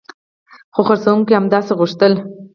[0.73, 2.13] خو پیرودونکي همداسې غوښتل